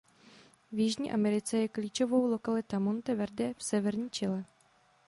V 0.71 0.79
Jižní 0.79 1.11
Americe 1.11 1.57
je 1.57 1.67
klíčovou 1.67 2.27
lokalita 2.27 2.79
Monte 2.79 3.15
Verde 3.15 3.53
v 3.53 3.63
severní 3.63 4.09
Chile. 4.09 4.45